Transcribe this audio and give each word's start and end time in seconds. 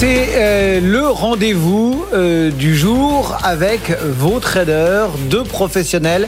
C'est 0.00 0.28
euh, 0.32 0.80
le 0.80 1.06
rendez-vous 1.08 2.06
euh, 2.14 2.50
du 2.50 2.74
jour 2.74 3.36
avec 3.42 3.92
vos 4.02 4.40
traders, 4.40 5.10
deux 5.28 5.44
professionnels 5.44 6.26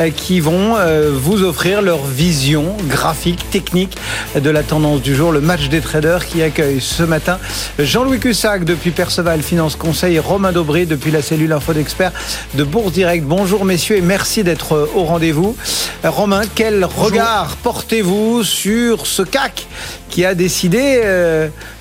euh, 0.00 0.10
qui 0.10 0.40
vont 0.40 0.74
vous 1.12 1.44
offrir 1.44 1.82
leur 1.82 2.04
vision 2.04 2.76
graphique, 2.88 3.48
technique 3.50 3.96
de 4.34 4.50
la 4.50 4.64
tendance 4.64 5.02
du 5.02 5.14
jour. 5.14 5.30
Le 5.30 5.40
match 5.40 5.68
des 5.68 5.80
traders 5.80 6.26
qui 6.26 6.42
accueille 6.42 6.80
ce 6.80 7.04
matin 7.04 7.38
Jean-Louis 7.78 8.18
Cussac 8.18 8.64
depuis 8.64 8.90
Perceval 8.90 9.40
Finance 9.40 9.76
Conseil 9.76 10.16
et 10.16 10.18
Romain 10.18 10.50
Dobré 10.50 10.84
depuis 10.84 11.12
la 11.12 11.22
cellule 11.22 11.52
Info 11.52 11.72
d'Experts 11.74 12.12
de 12.54 12.64
Bourse 12.64 12.90
Direct. 12.90 13.24
Bonjour 13.24 13.64
messieurs 13.64 13.98
et 13.98 14.02
merci 14.02 14.42
d'être 14.42 14.90
au 14.96 15.04
rendez-vous. 15.04 15.56
Romain, 16.02 16.42
quel 16.56 16.84
regard 16.84 17.56
portez-vous 17.62 18.42
sur 18.42 19.06
ce 19.06 19.22
CAC 19.22 19.68
qui 20.08 20.24
a 20.24 20.34
décidé 20.34 21.00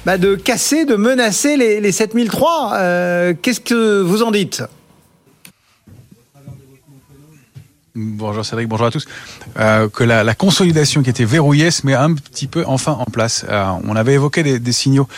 bah, 0.06 0.18
de 0.18 0.36
casser, 0.36 0.86
de 0.86 0.96
menacer 0.96 1.58
les, 1.58 1.80
les 1.80 1.92
7003. 1.92 2.74
Euh, 2.74 3.34
Qu'est-ce 3.40 3.62
que 3.62 4.02
vous 4.02 4.24
en 4.24 4.32
dites? 4.32 4.64
Bonjour 7.94 8.46
Cédric, 8.46 8.70
bonjour 8.70 8.88
à 8.88 8.92
tous. 8.92 9.06
Euh, 9.60 9.90
que 9.90 10.06
la, 10.06 10.24
la, 10.24 10.34
consolidation 10.34 11.04
qui 11.04 11.10
était 11.10 11.26
verrouillée 11.26 11.72
se 11.72 11.86
met 11.86 11.94
un 11.94 12.14
petit 12.14 12.48
peu 12.48 12.64
enfin 12.66 12.94
en 12.94 13.04
place. 13.04 13.46
Euh, 13.50 13.66
on 13.86 13.98
avait 13.98 14.14
évoqué 14.14 14.44
des, 14.44 14.60
des 14.60 14.72
signaux 14.72 15.10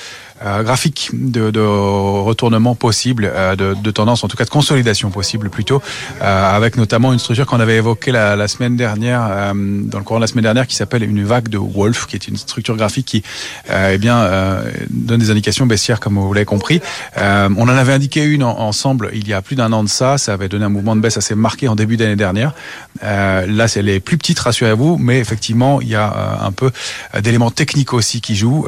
euh, 0.42 0.64
graphique 0.64 1.12
de, 1.14 1.52
de, 1.52 1.60
retournement 1.60 2.74
possible, 2.74 3.32
euh, 3.32 3.56
de, 3.56 3.76
de, 3.76 3.92
tendance, 3.92 4.24
en 4.24 4.28
tout 4.28 4.36
cas 4.36 4.46
de 4.46 4.50
consolidation 4.50 5.12
possible 5.12 5.50
plutôt, 5.52 5.80
euh, 6.22 6.56
avec 6.56 6.76
notamment 6.76 7.14
une 7.14 7.20
structure 7.20 7.46
qu'on 7.46 7.60
avait 7.60 7.78
évoquée 7.78 8.12
la, 8.12 8.36
la, 8.36 8.48
semaine 8.48 8.76
dernière, 8.76 9.54
dans 9.54 10.00
le 10.00 10.04
courant 10.04 10.20
de 10.20 10.24
la 10.24 10.28
semaine 10.28 10.44
dernière, 10.44 10.66
qui 10.66 10.76
s'appelle 10.76 11.04
une 11.04 11.24
vague 11.24 11.50
de 11.50 11.58
Wolf, 11.58 12.08
qui 12.08 12.16
est 12.16 12.28
une 12.28 12.38
structure 12.38 12.76
graphique 12.76 13.06
qui 13.06 13.24
eh 13.72 13.98
bien, 13.98 14.28
donne 14.90 15.20
des 15.20 15.30
indications 15.30 15.66
baissières, 15.66 16.00
comme 16.00 16.18
vous 16.18 16.34
l'avez 16.34 16.46
compris. 16.46 16.82
on 17.18 17.62
en 17.62 17.68
avait 17.68 17.94
indiqué 17.94 18.24
une 18.24 18.44
ensemble 18.44 19.12
il 19.14 19.28
y 19.28 19.34
a 19.34 19.42
plus 19.42 19.56
d'un 19.56 19.72
an 19.72 19.84
de 19.84 19.90
ça, 19.90 20.18
ça 20.18 20.34
avait 20.34 20.50
donné 20.50 20.66
un 20.66 20.70
mouvement 20.70 20.96
de 20.96 21.02
baisse 21.02 21.18
assez 21.18 21.36
marqué 21.36 21.68
en 21.68 21.76
début 21.76 21.98
d'année 21.98 22.16
dernière. 22.16 22.54
là, 23.02 23.68
c'est 23.68 23.82
les 23.82 24.00
plus 24.00 24.18
petites, 24.18 24.40
rassurez-vous, 24.40 24.98
mais 24.98 25.20
effectivement, 25.20 25.82
il 25.82 25.90
y 25.90 25.96
a 25.96 26.40
un 26.42 26.52
peu 26.52 26.72
d'éléments 27.22 27.52
techniques 27.52 27.94
aussi 27.94 28.22
qui 28.22 28.36
jouent, 28.36 28.66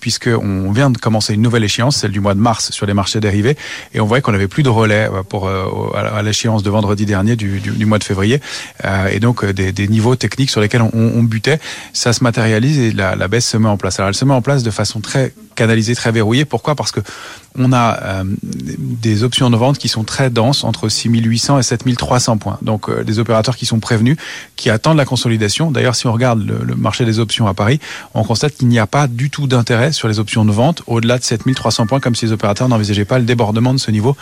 puisque 0.00 0.28
on 0.28 0.70
vient 0.70 0.90
de 0.90 0.98
commencer 1.08 1.32
une 1.32 1.40
nouvelle 1.40 1.64
échéance, 1.64 1.96
celle 1.96 2.10
du 2.10 2.20
mois 2.20 2.34
de 2.34 2.38
mars 2.38 2.70
sur 2.70 2.84
les 2.84 2.92
marchés 2.92 3.18
dérivés, 3.18 3.56
et 3.94 4.00
on 4.00 4.04
voyait 4.04 4.20
qu'on 4.20 4.32
n'avait 4.32 4.46
plus 4.46 4.62
de 4.62 4.68
relais 4.68 5.08
euh, 5.10 5.22
pour 5.22 5.48
euh, 5.48 5.64
à 5.94 6.20
l'échéance 6.20 6.62
de 6.62 6.68
vendredi 6.68 7.06
dernier 7.06 7.34
du, 7.34 7.60
du, 7.60 7.86
mois 7.86 7.98
de 7.98 8.04
février, 8.04 8.42
euh, 8.84 9.06
et 9.06 9.18
donc 9.18 9.42
des, 9.46 9.88
niveaux 9.88 10.16
techniques 10.16 10.50
sur 10.50 10.60
lesquels 10.60 10.82
on, 10.82 11.22
butait, 11.22 11.60
ça 11.94 12.12
se 12.12 12.22
matérialise 12.22 12.78
et 12.78 12.92
la, 12.92 13.26
baisse 13.26 13.46
se 13.48 13.56
met 13.56 13.70
en 13.70 13.78
place. 13.78 13.98
Alors 13.98 14.08
elle 14.10 14.14
se 14.14 14.26
met 14.26 14.34
en 14.34 14.42
place 14.42 14.62
de 14.62 14.70
façon 14.70 15.00
très 15.00 15.32
canalisée, 15.54 15.94
très 15.94 16.12
verrouillée. 16.12 16.44
Pourquoi? 16.44 16.74
Parce 16.74 16.92
que 16.92 17.00
on 17.60 17.72
a 17.72 18.22
des 18.42 19.24
options 19.24 19.50
de 19.50 19.56
vente 19.56 19.78
qui 19.78 19.88
sont 19.88 20.04
très 20.04 20.30
denses, 20.30 20.62
entre 20.62 20.88
6800 20.88 21.58
et 21.58 21.62
7300 21.62 22.36
points. 22.36 22.58
Donc 22.62 22.88
des 23.02 23.18
opérateurs 23.18 23.56
qui 23.56 23.66
sont 23.66 23.80
prévenus, 23.80 24.16
qui 24.56 24.70
attendent 24.70 24.98
la 24.98 25.06
consolidation. 25.06 25.70
D'ailleurs, 25.70 25.96
si 25.96 26.06
on 26.06 26.12
regarde 26.12 26.40
le, 26.46 26.76
marché 26.76 27.04
des 27.04 27.18
options 27.18 27.46
à 27.46 27.54
Paris, 27.54 27.80
on 28.14 28.22
constate 28.22 28.54
qu'il 28.54 28.68
n'y 28.68 28.78
a 28.78 28.86
pas 28.86 29.08
du 29.08 29.30
tout 29.30 29.46
d'intérêt 29.46 29.92
sur 29.92 30.06
les 30.06 30.18
options 30.18 30.44
de 30.44 30.52
vente 30.52 30.82
au-delà 30.88 31.18
de 31.18 31.24
7300 31.24 31.86
points, 31.86 32.00
comme 32.00 32.14
si 32.14 32.26
les 32.26 32.32
opérateurs 32.32 32.68
n'envisageaient 32.68 33.04
pas 33.04 33.18
le 33.18 33.24
débordement 33.24 33.74
de 33.74 33.78
ce 33.78 33.90
niveau, 33.90 34.16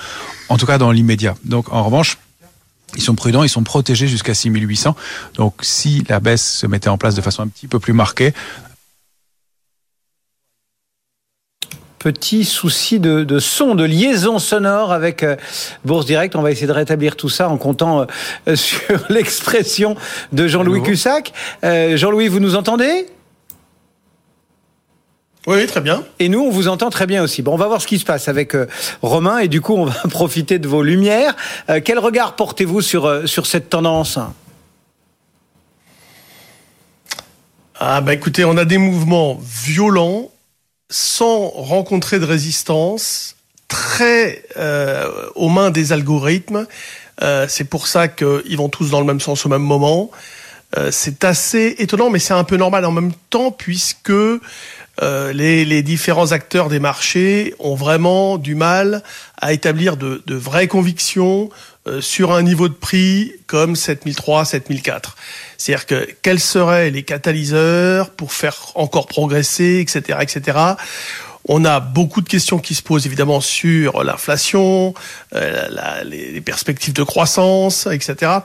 en 0.49 0.57
tout 0.57 0.67
cas 0.67 0.79
dans 0.79 0.91
l'immédiat. 0.91 1.35
Donc 1.45 1.73
en 1.73 1.83
revanche, 1.83 2.19
ils 2.97 3.03
sont 3.03 3.15
prudents, 3.15 3.43
ils 3.43 3.49
sont 3.49 3.65
protégés 3.65 4.09
jusqu'à 4.09 4.35
6800. 4.35 4.95
Donc 5.35 5.55
si 5.63 6.05
la 6.09 6.21
baisse 6.21 6.59
se 6.59 6.67
mettait 6.67 6.89
en 6.89 6.99
place 6.99 7.15
de 7.15 7.21
façon 7.21 7.43
un 7.43 7.49
petit 7.49 7.69
peu 7.69 7.79
plus 7.79 7.93
marquée, 7.93 8.33
petit 11.99 12.45
souci 12.45 13.01
de, 13.01 13.25
de, 13.25 13.41
son, 13.41 13.75
de 13.75 13.83
liaison 13.83 14.39
sonore 14.39 14.93
avec 14.93 15.25
euh, 15.25 15.35
Bourse 15.85 16.07
Direct. 16.07 16.37
On 16.37 16.43
va 16.43 16.53
essayer 16.53 16.69
de 16.69 16.73
rétablir 16.73 17.17
tout 17.17 17.29
ça 17.29 17.49
en 17.49 17.57
comptant 17.57 18.07
euh, 18.47 18.55
sur 18.55 19.05
l'expression 19.09 19.97
de 20.33 20.47
Jean-Louis 20.47 20.83
Cussac. 20.83 21.33
Euh, 21.65 21.97
Jean-Louis, 21.97 22.29
vous 22.29 22.39
nous 22.39 22.55
entendez? 22.55 23.09
Oui, 25.47 25.65
très 25.67 25.81
bien. 25.81 26.03
Et 26.19 26.29
nous, 26.29 26.41
on 26.41 26.51
vous 26.51 26.67
entend 26.67 26.91
très 26.91 27.07
bien 27.07 27.23
aussi. 27.23 27.41
Bon, 27.41 27.53
on 27.53 27.57
va 27.57 27.69
voir 27.69 27.81
ce 27.81 27.87
qui 27.87 28.01
se 28.01 28.05
passe 28.05 28.29
avec 28.29 28.55
euh, 28.55 28.67
Romain 29.01 29.39
et 29.39 29.47
du 29.47 29.61
coup, 29.61 29.75
on 29.75 29.85
va 29.85 29.95
profiter 30.11 30.59
de 30.59 30.67
vos 30.67 30.83
lumières. 30.83 31.37
Euh, 31.71 31.81
quel 31.85 32.01
regard 32.01 32.35
portez-vous 32.35 32.83
sur, 32.83 33.07
euh, 33.07 33.27
sur 33.27 33.47
cette 33.47 33.71
tendance? 33.71 34.19
Ah 37.79 38.01
bah 38.01 38.15
écoutez, 38.15 38.45
on 38.45 38.57
a 38.57 38.65
des 38.65 38.79
mouvements 38.79 39.39
violents 39.41 40.31
sans 40.89 41.49
rencontrer 41.49 42.19
de 42.19 42.25
résistance, 42.25 43.37
très 43.69 44.45
aux 45.35 45.51
mains 45.51 45.71
des 45.71 45.93
algorithmes. 45.93 46.67
C'est 47.21 47.69
pour 47.69 47.87
ça 47.87 48.09
qu'ils 48.09 48.57
vont 48.57 48.71
tous 48.71 48.91
dans 48.91 49.01
le 49.01 49.05
même 49.05 49.21
sens 49.21 49.45
au 49.45 49.51
même 49.51 49.63
moment. 49.63 50.11
C'est 50.91 51.25
assez 51.25 51.75
étonnant, 51.79 52.09
mais 52.09 52.19
c'est 52.19 52.33
un 52.33 52.45
peu 52.45 52.57
normal 52.57 52.87
en 52.87 52.93
même 52.93 53.13
temps, 53.29 53.51
puisque 53.51 54.13
euh, 55.03 55.33
les, 55.33 55.65
les, 55.65 55.83
différents 55.83 56.33
acteurs 56.33 56.69
des 56.69 56.79
marchés 56.79 57.55
ont 57.59 57.75
vraiment 57.75 58.39
du 58.39 58.55
mal 58.55 59.03
à 59.37 59.53
établir 59.53 59.97
de, 59.97 60.23
de 60.27 60.35
vraies 60.35 60.69
convictions 60.69 61.51
euh, 61.87 62.01
sur 62.01 62.33
un 62.33 62.43
niveau 62.43 62.69
de 62.69 62.75
prix 62.75 63.33
comme 63.47 63.77
7003, 63.77 64.45
7004. 64.47 65.17
C'est-à-dire 65.57 65.87
que 65.87 66.09
quels 66.23 66.41
seraient 66.41 66.91
les 66.91 67.03
catalyseurs 67.05 68.11
pour 68.11 68.33
faire 68.33 68.73
encore 68.75 69.07
progresser, 69.07 69.79
etc., 69.81 70.19
etc. 70.23 70.59
On 71.49 71.65
a 71.65 71.79
beaucoup 71.79 72.23
de 72.23 72.29
questions 72.29 72.59
qui 72.59 72.75
se 72.75 72.83
posent 72.83 73.07
évidemment 73.07 73.41
sur 73.41 74.03
l'inflation, 74.03 74.95
euh, 75.35 76.03
les 76.05 76.41
perspectives 76.41 76.95
de 76.95 77.05
croissance, 77.05 77.87
etc. 77.87 78.39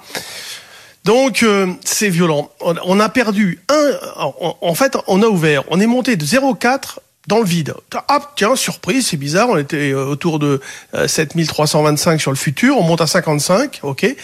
Donc 1.03 1.43
euh, 1.43 1.67
c'est 1.83 2.09
violent. 2.09 2.51
On, 2.61 2.99
a 2.99 3.09
perdu 3.09 3.59
un. 3.69 3.91
En, 4.61 4.75
fait, 4.75 4.97
on 5.07 5.21
a 5.23 5.27
ouvert. 5.27 5.63
On 5.69 5.79
est 5.79 5.87
monté 5.87 6.15
de 6.15 6.25
0,4 6.25 6.99
dans 7.27 7.39
le 7.39 7.45
vide. 7.45 7.73
Ah 8.07 8.19
tiens, 8.35 8.55
surprise, 8.55 9.07
c'est 9.07 9.17
bizarre. 9.17 9.49
On 9.49 9.57
était 9.57 9.91
euh, 9.91 10.05
autour 10.05 10.39
de 10.39 10.61
euh, 10.93 11.07
7325 11.07 12.19
sur 12.19 12.31
le 12.31 12.37
futur. 12.37 12.77
On 12.77 12.83
monte 12.83 13.01
à 13.01 13.07
55, 13.07 13.79
ok. 13.83 14.15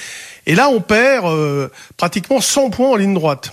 Et 0.46 0.56
là, 0.56 0.70
on 0.70 0.82
perd 0.82 1.26
euh, 1.26 1.70
pratiquement 1.98 2.42
100 2.42 2.70
points 2.70 2.90
en 2.90 2.96
ligne 2.96 3.14
droite. 3.14 3.52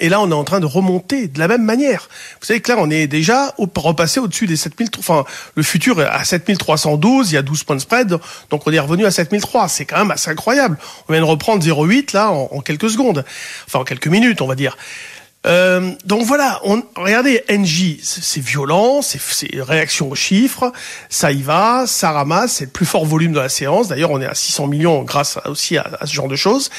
Et 0.00 0.08
là, 0.08 0.20
on 0.20 0.30
est 0.30 0.34
en 0.34 0.44
train 0.44 0.60
de 0.60 0.66
remonter 0.66 1.28
de 1.28 1.38
la 1.38 1.48
même 1.48 1.62
manière. 1.62 2.08
Vous 2.40 2.46
savez 2.46 2.60
que 2.60 2.70
là, 2.70 2.78
on 2.78 2.90
est 2.90 3.06
déjà 3.06 3.54
repassé 3.58 4.20
au-dessus 4.20 4.46
des 4.46 4.56
7000, 4.56 4.90
enfin, 4.98 5.24
le 5.54 5.62
futur 5.62 6.00
est 6.00 6.06
à 6.06 6.24
7312, 6.24 7.30
il 7.30 7.34
y 7.34 7.38
a 7.38 7.42
12 7.42 7.64
points 7.64 7.76
de 7.76 7.80
spread, 7.80 8.16
donc 8.50 8.66
on 8.66 8.72
est 8.72 8.78
revenu 8.78 9.06
à 9.06 9.10
7003. 9.10 9.68
C'est 9.68 9.84
quand 9.84 9.98
même 9.98 10.10
assez 10.10 10.30
incroyable. 10.30 10.78
On 11.08 11.12
vient 11.12 11.22
de 11.22 11.26
reprendre 11.26 11.64
0,8 11.64 12.14
là 12.14 12.30
en, 12.30 12.48
en, 12.50 12.60
quelques 12.60 12.90
secondes. 12.90 13.24
Enfin, 13.66 13.80
en 13.80 13.84
quelques 13.84 14.08
minutes, 14.08 14.40
on 14.40 14.46
va 14.46 14.54
dire. 14.54 14.76
Euh, 15.46 15.92
donc 16.04 16.24
voilà, 16.24 16.60
on, 16.64 16.82
regardez, 16.96 17.44
NJ, 17.48 17.98
c'est 18.02 18.42
violent, 18.42 19.00
c'est 19.00 19.20
réaction 19.60 20.10
aux 20.10 20.14
chiffres, 20.14 20.72
ça 21.08 21.30
y 21.30 21.42
va, 21.42 21.84
ça 21.86 22.10
ramasse, 22.10 22.54
c'est 22.54 22.64
le 22.64 22.70
plus 22.70 22.86
fort 22.86 23.04
volume 23.04 23.32
de 23.32 23.38
la 23.38 23.48
séance. 23.48 23.88
D'ailleurs, 23.88 24.10
on 24.10 24.20
est 24.20 24.26
à 24.26 24.34
600 24.34 24.66
millions 24.66 25.02
grâce 25.02 25.38
aussi 25.46 25.76
à, 25.76 25.88
à 26.00 26.06
ce 26.06 26.14
genre 26.14 26.28
de 26.28 26.36
choses. 26.36 26.70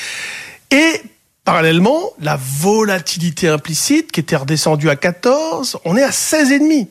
Et 0.72 1.02
Parallèlement, 1.48 2.12
la 2.20 2.38
volatilité 2.38 3.48
implicite 3.48 4.12
qui 4.12 4.20
était 4.20 4.36
redescendue 4.36 4.90
à 4.90 4.98
14, 4.98 5.78
on 5.86 5.96
est 5.96 6.04
à 6.04 6.10
16,5. 6.10 6.60
Vous 6.60 6.88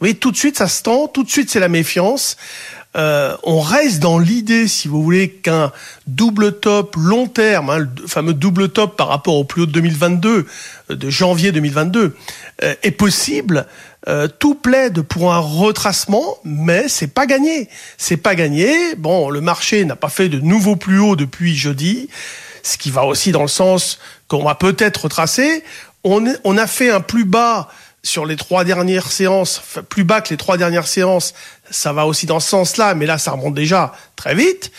voyez, 0.00 0.16
tout 0.16 0.32
de 0.32 0.36
suite, 0.36 0.58
ça 0.58 0.66
se 0.66 0.82
tend, 0.82 1.06
tout 1.06 1.22
de 1.22 1.30
suite, 1.30 1.48
c'est 1.48 1.60
la 1.60 1.68
méfiance. 1.68 2.36
Euh, 2.96 3.36
on 3.44 3.60
reste 3.60 4.00
dans 4.00 4.18
l'idée, 4.18 4.66
si 4.66 4.88
vous 4.88 5.00
voulez, 5.00 5.30
qu'un 5.30 5.70
double 6.08 6.58
top 6.58 6.96
long 6.96 7.28
terme, 7.28 7.70
hein, 7.70 7.78
le 7.78 7.88
fameux 8.08 8.34
double 8.34 8.70
top 8.70 8.96
par 8.96 9.06
rapport 9.06 9.36
au 9.36 9.44
plus 9.44 9.62
haut 9.62 9.66
de 9.66 9.70
2022, 9.70 10.44
euh, 10.90 10.96
de 10.96 11.08
janvier 11.08 11.52
2022, 11.52 12.16
euh, 12.64 12.74
est 12.82 12.90
possible. 12.90 13.68
Tout 14.40 14.54
plaide 14.54 15.02
pour 15.02 15.34
un 15.34 15.38
retracement, 15.38 16.38
mais 16.42 16.88
c'est 16.88 17.12
pas 17.12 17.26
gagné. 17.26 17.68
C'est 17.98 18.16
pas 18.16 18.34
gagné. 18.34 18.94
Bon, 18.96 19.28
le 19.28 19.42
marché 19.42 19.84
n'a 19.84 19.94
pas 19.94 20.08
fait 20.08 20.30
de 20.30 20.40
nouveau 20.40 20.74
plus 20.74 20.98
haut 20.98 21.16
depuis 21.16 21.54
jeudi 21.54 22.08
ce 22.62 22.76
qui 22.76 22.90
va 22.90 23.04
aussi 23.04 23.32
dans 23.32 23.42
le 23.42 23.48
sens 23.48 23.98
qu'on 24.28 24.44
va 24.44 24.54
peut-être 24.54 25.04
retracer. 25.04 25.64
On, 26.04 26.24
a 26.26 26.66
fait 26.66 26.90
un 26.90 27.00
plus 27.00 27.24
bas 27.24 27.68
sur 28.02 28.24
les 28.24 28.36
trois 28.36 28.64
dernières 28.64 29.10
séances, 29.10 29.60
plus 29.88 30.04
bas 30.04 30.22
que 30.22 30.30
les 30.30 30.38
trois 30.38 30.56
dernières 30.56 30.86
séances, 30.86 31.34
ça 31.70 31.92
va 31.92 32.06
aussi 32.06 32.24
dans 32.26 32.40
ce 32.40 32.48
sens-là, 32.48 32.94
mais 32.94 33.04
là, 33.04 33.18
ça 33.18 33.32
remonte 33.32 33.54
déjà 33.54 33.92
très 34.16 34.34
vite. 34.34 34.72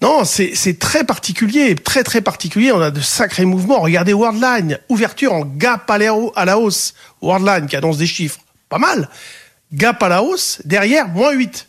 Non, 0.00 0.24
c'est 0.24 0.78
très 0.78 1.02
particulier, 1.02 1.74
très 1.74 2.04
très 2.04 2.20
particulier. 2.20 2.70
On 2.70 2.80
a 2.80 2.92
de 2.92 3.00
sacrés 3.00 3.44
mouvements. 3.44 3.80
Regardez 3.80 4.12
Worldline, 4.12 4.78
ouverture 4.88 5.32
en 5.32 5.44
gap 5.44 5.90
à 5.90 5.98
la 5.98 6.58
hausse. 6.58 6.94
Worldline 7.20 7.66
qui 7.66 7.74
annonce 7.74 7.98
des 7.98 8.06
chiffres, 8.06 8.38
pas 8.68 8.78
mal. 8.78 9.08
Gap 9.72 10.00
à 10.02 10.08
la 10.08 10.22
hausse, 10.22 10.62
derrière, 10.64 11.08
moins 11.08 11.32
8. 11.32 11.67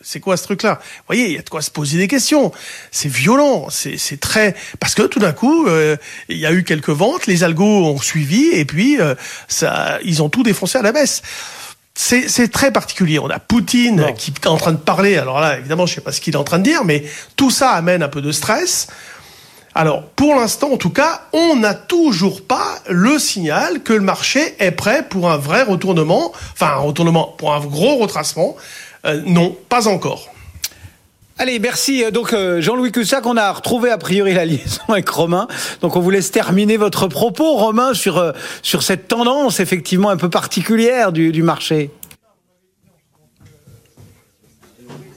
C'est 0.00 0.20
quoi 0.20 0.36
ce 0.36 0.44
truc-là? 0.44 0.78
Vous 0.80 1.04
voyez, 1.08 1.26
il 1.26 1.32
y 1.32 1.38
a 1.38 1.42
de 1.42 1.48
quoi 1.48 1.60
se 1.60 1.72
poser 1.72 1.98
des 1.98 2.06
questions. 2.06 2.52
C'est 2.92 3.08
violent, 3.08 3.66
c'est 3.70 4.20
très 4.20 4.54
parce 4.78 4.94
que 4.94 5.02
tout 5.02 5.18
d'un 5.18 5.32
coup, 5.32 5.66
euh, 5.66 5.96
il 6.28 6.38
y 6.38 6.46
a 6.46 6.52
eu 6.52 6.62
quelques 6.62 6.90
ventes, 6.90 7.26
les 7.26 7.42
algos 7.42 7.84
ont 7.84 8.00
suivi 8.00 8.46
et 8.52 8.64
puis 8.64 9.00
euh, 9.00 9.16
ça, 9.48 9.98
ils 10.04 10.22
ont 10.22 10.28
tout 10.28 10.44
défoncé 10.44 10.78
à 10.78 10.82
la 10.82 10.92
baisse. 10.92 11.22
C'est 11.94 12.52
très 12.52 12.70
particulier. 12.70 13.18
On 13.18 13.28
a 13.28 13.40
Poutine 13.40 14.14
qui 14.16 14.30
est 14.30 14.46
en 14.46 14.56
train 14.56 14.70
de 14.70 14.76
parler. 14.76 15.16
Alors 15.16 15.40
là, 15.40 15.58
évidemment, 15.58 15.84
je 15.84 15.96
sais 15.96 16.00
pas 16.00 16.12
ce 16.12 16.20
qu'il 16.20 16.34
est 16.34 16.38
en 16.38 16.44
train 16.44 16.60
de 16.60 16.64
dire, 16.64 16.84
mais 16.84 17.04
tout 17.34 17.50
ça 17.50 17.72
amène 17.72 18.04
un 18.04 18.08
peu 18.08 18.22
de 18.22 18.30
stress. 18.30 18.86
Alors, 19.74 20.04
pour 20.10 20.36
l'instant, 20.36 20.72
en 20.72 20.76
tout 20.76 20.90
cas, 20.90 21.22
on 21.32 21.56
n'a 21.56 21.74
toujours 21.74 22.46
pas 22.46 22.78
le 22.88 23.18
signal 23.18 23.82
que 23.82 23.92
le 23.92 24.00
marché 24.00 24.54
est 24.60 24.70
prêt 24.70 25.04
pour 25.08 25.30
un 25.30 25.36
vrai 25.36 25.62
retournement, 25.62 26.32
enfin 26.52 26.68
un 26.68 26.80
retournement 26.80 27.34
pour 27.36 27.52
un 27.52 27.60
gros 27.60 27.96
retracement. 27.96 28.56
Euh, 29.04 29.22
non, 29.24 29.56
pas 29.68 29.88
encore. 29.88 30.28
Allez, 31.40 31.60
merci. 31.60 32.04
Donc 32.10 32.32
euh, 32.32 32.60
Jean-Louis 32.60 32.90
Cussac, 32.90 33.24
on 33.24 33.36
a 33.36 33.52
retrouvé 33.52 33.90
a 33.90 33.98
priori 33.98 34.34
la 34.34 34.44
liaison 34.46 34.82
avec 34.88 35.08
Romain. 35.08 35.46
Donc 35.80 35.94
on 35.94 36.00
vous 36.00 36.10
laisse 36.10 36.32
terminer 36.32 36.76
votre 36.76 37.06
propos, 37.06 37.54
Romain, 37.54 37.94
sur, 37.94 38.18
euh, 38.18 38.32
sur 38.62 38.82
cette 38.82 39.06
tendance 39.06 39.60
effectivement 39.60 40.10
un 40.10 40.16
peu 40.16 40.28
particulière 40.28 41.12
du 41.12 41.42
marché. 41.42 41.90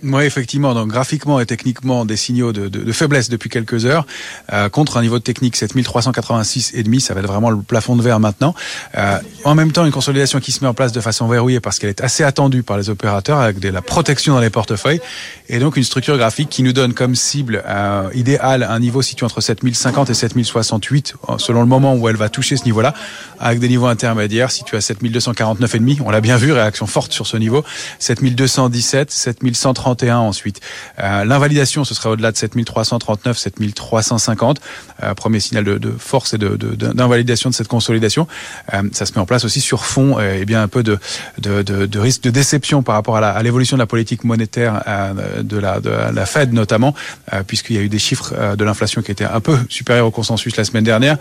Oui, 0.03 0.23
effectivement. 0.23 0.73
Donc, 0.73 0.87
graphiquement 0.89 1.39
et 1.39 1.45
techniquement, 1.45 2.05
des 2.05 2.17
signaux 2.17 2.53
de, 2.53 2.67
de, 2.67 2.79
de 2.83 2.91
faiblesse 2.91 3.29
depuis 3.29 3.49
quelques 3.49 3.85
heures, 3.85 4.05
euh, 4.51 4.69
contre 4.69 4.97
un 4.97 5.01
niveau 5.01 5.19
de 5.19 5.23
technique 5.23 5.55
7386 5.55 6.71
et 6.73 6.83
demi. 6.83 7.01
Ça 7.01 7.13
va 7.13 7.21
être 7.21 7.27
vraiment 7.27 7.49
le 7.49 7.57
plafond 7.57 7.95
de 7.95 8.01
verre 8.01 8.19
maintenant. 8.19 8.55
Euh, 8.97 9.17
en 9.43 9.55
même 9.55 9.71
temps, 9.71 9.85
une 9.85 9.91
consolidation 9.91 10.39
qui 10.39 10.51
se 10.51 10.63
met 10.63 10.67
en 10.67 10.73
place 10.73 10.91
de 10.91 11.01
façon 11.01 11.27
verrouillée 11.27 11.59
parce 11.59 11.79
qu'elle 11.79 11.89
est 11.89 12.01
assez 12.01 12.23
attendue 12.23 12.63
par 12.63 12.77
les 12.77 12.89
opérateurs 12.89 13.39
avec 13.39 13.59
de 13.59 13.69
la 13.69 13.81
protection 13.81 14.33
dans 14.33 14.39
les 14.39 14.49
portefeuilles 14.49 15.01
et 15.49 15.59
donc 15.59 15.77
une 15.77 15.83
structure 15.83 16.17
graphique 16.17 16.49
qui 16.49 16.63
nous 16.63 16.73
donne 16.73 16.93
comme 16.93 17.15
cible 17.15 17.63
euh, 17.67 18.09
idéale 18.13 18.63
un 18.63 18.79
niveau 18.79 19.01
situé 19.01 19.25
entre 19.25 19.41
7050 19.41 20.09
et 20.09 20.13
7068 20.13 21.15
selon 21.37 21.61
le 21.61 21.67
moment 21.67 21.95
où 21.95 22.07
elle 22.07 22.15
va 22.15 22.29
toucher 22.29 22.57
ce 22.57 22.65
niveau-là, 22.65 22.93
avec 23.39 23.59
des 23.59 23.67
niveaux 23.67 23.87
intermédiaires 23.87 24.51
situés 24.51 24.77
à 24.77 24.81
7249 24.81 25.75
et 25.75 25.79
demi. 25.79 25.97
On 26.03 26.11
l'a 26.11 26.21
bien 26.21 26.37
vu, 26.37 26.51
réaction 26.51 26.87
forte 26.87 27.11
sur 27.11 27.27
ce 27.27 27.37
niveau. 27.37 27.63
7217, 27.99 29.11
7130 29.11 29.90
ensuite. 30.09 30.61
Euh, 30.99 31.25
L'invalidation, 31.25 31.83
ce 31.83 31.93
serait 31.93 32.09
au-delà 32.09 32.31
de 32.31 32.37
7339, 32.37 33.37
7350. 33.37 34.59
Euh, 35.03 35.13
premier 35.13 35.39
signal 35.39 35.63
de, 35.63 35.77
de 35.77 35.91
force 35.91 36.33
et 36.33 36.37
d'invalidation 36.37 37.49
de, 37.49 37.53
de, 37.53 37.57
cette 37.57 37.67
consolidation. 37.67 38.27
Euh, 38.73 38.83
ça 38.91 39.05
se 39.05 39.13
met 39.13 39.19
en 39.19 39.25
place 39.25 39.45
aussi 39.45 39.61
sur 39.61 39.85
fond 39.85 40.19
et 40.19 40.39
eh 40.41 40.45
bien 40.45 40.61
un 40.61 40.67
peu 40.67 40.83
de, 40.83 40.99
de, 41.39 41.99
risque 41.99 42.23
de 42.23 42.29
déception 42.29 42.83
par 42.83 42.95
rapport 42.95 43.17
à 43.17 43.43
l'évolution 43.43 43.77
de 43.77 43.81
la 43.81 43.87
politique 43.87 44.23
monétaire 44.23 44.83
euh, 44.87 45.43
de, 45.43 45.57
la, 45.57 45.79
de 45.79 45.89
la 45.89 46.25
Fed 46.25 46.53
notamment, 46.53 46.93
euh, 47.33 47.43
puisqu'il 47.45 47.75
y 47.75 47.79
a 47.79 47.81
eu 47.81 47.89
des 47.89 47.99
chiffres 47.99 48.33
euh, 48.37 48.55
de 48.55 48.63
l'inflation 48.63 49.01
qui 49.01 49.11
étaient 49.11 49.25
un 49.25 49.39
peu 49.39 49.57
supérieurs 49.69 50.07
au 50.07 50.11
consensus 50.11 50.55
la 50.57 50.63
semaine 50.63 50.83
dernière, 50.83 51.17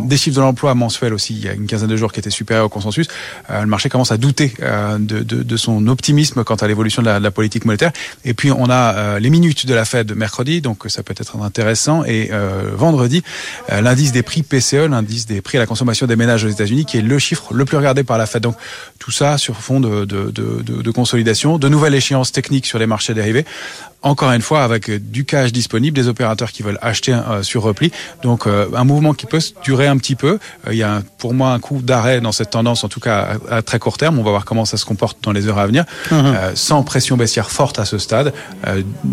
des 0.00 0.16
chiffres 0.16 0.36
de 0.36 0.40
l'emploi 0.40 0.74
mensuel 0.74 1.14
aussi 1.14 1.34
il 1.34 1.44
y 1.44 1.48
a 1.48 1.52
une 1.52 1.66
quinzaine 1.66 1.88
de 1.88 1.96
jours 1.96 2.12
qui 2.12 2.20
étaient 2.20 2.30
supérieurs 2.30 2.66
au 2.66 2.68
consensus. 2.68 3.08
le 3.50 3.66
marché 3.66 3.88
commence 3.88 4.12
à 4.12 4.16
douter 4.16 4.54
de, 4.98 5.20
de, 5.22 5.56
son 5.56 5.86
optimisme 5.88 6.44
quant 6.44 6.54
à 6.56 6.66
l'évolution 6.66 7.02
de, 7.02 7.08
de 7.08 7.22
la 7.22 7.30
politique 7.30 7.64
monétaire. 7.64 7.91
Et 8.24 8.34
puis 8.34 8.50
on 8.50 8.68
a 8.70 8.94
euh, 8.94 9.18
les 9.18 9.30
minutes 9.30 9.66
de 9.66 9.74
la 9.74 9.84
Fed 9.84 10.12
mercredi, 10.14 10.60
donc 10.60 10.84
ça 10.88 11.02
peut 11.02 11.14
être 11.16 11.36
intéressant. 11.40 12.04
Et 12.04 12.30
euh, 12.32 12.70
vendredi, 12.74 13.22
euh, 13.70 13.80
l'indice 13.80 14.12
des 14.12 14.22
prix 14.22 14.42
PCE, 14.42 14.88
l'indice 14.88 15.26
des 15.26 15.40
prix 15.40 15.58
à 15.58 15.60
la 15.60 15.66
consommation 15.66 16.06
des 16.06 16.16
ménages 16.16 16.44
aux 16.44 16.48
États-Unis, 16.48 16.84
qui 16.84 16.98
est 16.98 17.02
le 17.02 17.18
chiffre 17.18 17.54
le 17.54 17.64
plus 17.64 17.76
regardé 17.76 18.04
par 18.04 18.18
la 18.18 18.26
Fed. 18.26 18.42
Donc 18.42 18.56
tout 18.98 19.10
ça 19.10 19.38
sur 19.38 19.56
fond 19.56 19.80
de, 19.80 20.04
de, 20.04 20.30
de, 20.30 20.62
de 20.62 20.90
consolidation, 20.90 21.58
de 21.58 21.68
nouvelles 21.68 21.94
échéances 21.94 22.32
techniques 22.32 22.66
sur 22.66 22.78
les 22.78 22.86
marchés 22.86 23.14
dérivés 23.14 23.44
encore 24.02 24.32
une 24.32 24.42
fois 24.42 24.64
avec 24.64 24.90
du 24.90 25.24
cash 25.24 25.52
disponible, 25.52 25.96
des 25.96 26.08
opérateurs 26.08 26.52
qui 26.52 26.62
veulent 26.62 26.78
acheter 26.82 27.12
euh, 27.12 27.42
sur 27.42 27.62
repli. 27.62 27.92
Donc 28.22 28.46
euh, 28.46 28.68
un 28.74 28.84
mouvement 28.84 29.14
qui 29.14 29.26
peut 29.26 29.40
durer 29.62 29.86
un 29.86 29.96
petit 29.96 30.16
peu. 30.16 30.38
Euh, 30.66 30.72
il 30.72 30.76
y 30.76 30.82
a 30.82 31.02
pour 31.18 31.34
moi 31.34 31.52
un 31.52 31.60
coup 31.60 31.80
d'arrêt 31.82 32.20
dans 32.20 32.32
cette 32.32 32.50
tendance, 32.50 32.84
en 32.84 32.88
tout 32.88 33.00
cas 33.00 33.36
à, 33.48 33.62
très 33.62 33.78
court 33.78 33.98
terme. 33.98 34.18
On 34.18 34.22
va 34.22 34.30
voir 34.30 34.44
comment 34.44 34.64
ça 34.64 34.76
se 34.76 34.84
comporte 34.84 35.18
dans 35.22 35.32
les 35.32 35.48
heures 35.48 35.58
à 35.58 35.66
venir, 35.66 35.84
mhm. 36.10 36.34
sans 36.54 36.82
pression 36.82 37.16
baissière 37.16 37.50
forte 37.50 37.78
à 37.82 37.84
ce 37.84 37.98
stade, 37.98 38.32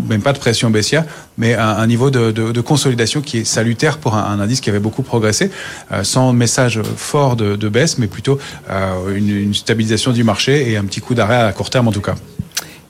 même 0.08 0.22
pas 0.22 0.32
de 0.32 0.38
pression 0.38 0.70
baissière, 0.70 1.04
mais 1.38 1.54
un, 1.54 1.68
un 1.68 1.86
niveau 1.86 2.10
de, 2.10 2.60
consolidation 2.60 3.20
qui 3.20 3.38
est 3.38 3.44
salutaire 3.44 3.98
pour 3.98 4.14
un, 4.14 4.40
indice 4.40 4.60
qui 4.60 4.70
avait 4.70 4.78
beaucoup 4.78 5.02
progressé, 5.02 5.50
sans 6.02 6.32
message 6.32 6.80
fort 6.96 7.36
de, 7.36 7.68
baisse, 7.68 7.98
mais 7.98 8.06
plutôt 8.06 8.38
une, 9.14 9.28
une 9.28 9.54
stabilisation 9.54 10.12
du 10.12 10.24
marché 10.24 10.70
et 10.70 10.76
un 10.76 10.84
petit 10.84 11.00
coup 11.00 11.14
d'arrêt 11.14 11.40
à 11.40 11.52
court 11.52 11.70
terme 11.70 11.88
en 11.88 11.92
tout 11.92 12.00
cas. 12.00 12.14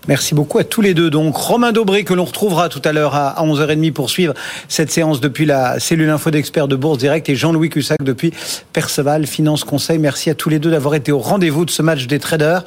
Merci 0.08 0.34
beaucoup 0.34 0.58
à 0.58 0.64
tous 0.64 0.80
les 0.80 0.94
deux. 0.94 1.10
Donc 1.10 1.36
Romain 1.36 1.72
Dobré 1.72 2.04
que 2.04 2.14
l'on 2.14 2.24
retrouvera 2.24 2.68
tout 2.68 2.80
à 2.84 2.92
l'heure 2.92 3.14
à 3.14 3.36
11h30 3.44 3.92
pour 3.92 4.08
suivre 4.08 4.32
cette 4.66 4.90
séance 4.90 5.20
depuis 5.20 5.44
la 5.44 5.78
cellule 5.78 6.08
info 6.08 6.30
d'experts 6.30 6.68
de 6.68 6.76
Bourse 6.76 6.98
Direct 6.98 7.28
et 7.28 7.34
Jean-Louis 7.36 7.68
Cussac 7.68 8.02
depuis 8.02 8.32
Perceval 8.72 9.26
Finance 9.26 9.62
Conseil. 9.62 9.98
Merci 9.98 10.30
à 10.30 10.34
tous 10.34 10.48
les 10.48 10.58
deux 10.58 10.70
d'avoir 10.70 10.94
été 10.94 11.12
au 11.12 11.18
rendez-vous 11.18 11.66
de 11.66 11.70
ce 11.70 11.82
match 11.82 12.06
des 12.06 12.18
traders. 12.18 12.64